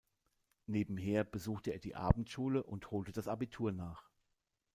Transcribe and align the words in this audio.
Nebenher 0.65 1.23
besuchte 1.23 1.69
er 1.69 1.77
die 1.77 1.93
Abendschule 1.93 2.63
und 2.63 2.89
holte 2.89 3.11
das 3.11 3.27
Abitur 3.27 3.71
nach. 3.71 4.09